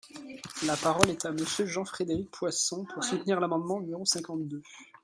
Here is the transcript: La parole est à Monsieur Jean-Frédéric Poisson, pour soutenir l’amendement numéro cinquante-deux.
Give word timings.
La 0.65 0.75
parole 0.77 1.11
est 1.11 1.25
à 1.27 1.31
Monsieur 1.31 1.67
Jean-Frédéric 1.67 2.31
Poisson, 2.31 2.87
pour 2.91 3.03
soutenir 3.03 3.39
l’amendement 3.39 3.79
numéro 3.79 4.03
cinquante-deux. 4.03 4.63